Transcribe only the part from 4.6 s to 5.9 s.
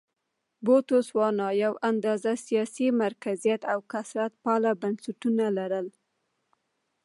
بنسټونه لرل.